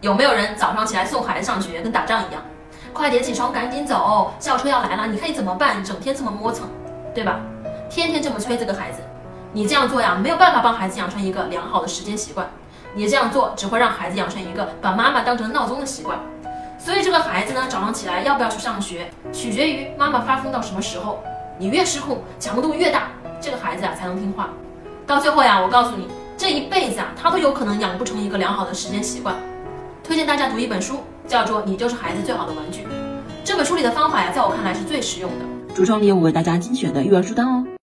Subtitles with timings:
[0.00, 2.42] 有没有人早上起来送孩子上学跟打仗一样？
[2.90, 5.84] 快点起床，赶紧走，校车要来了，你看你怎么办？
[5.84, 6.66] 整天这么磨蹭，
[7.14, 7.38] 对吧？
[7.90, 9.02] 天天这么催这个孩子，
[9.52, 12.48] 你这样做呀，没有办法帮孩子养成一个良好的时间习惯。
[12.94, 16.18] 你这样做只会让孩子养成一个把妈妈当成闹钟的习惯。
[16.78, 21.22] 所以这个孩子呢，早上起来要不要去上学，取决于妈妈发疯到什么时候。
[21.58, 23.08] 你越失控，强度越大，
[23.38, 24.48] 这个孩子啊才能听话。
[25.06, 26.08] 到最后呀，我告诉你，
[26.38, 29.34] 这一辈子啊，他都有可能养不成一个良好的时间习惯。
[30.10, 30.98] 推荐大家读一本书，
[31.28, 32.80] 叫做《你就是孩子最好的玩具》。
[33.44, 35.44] 这本书里的方法呀，在我看来是最实用的。
[35.72, 37.64] 橱窗里有我为大家精选的育儿书单哦。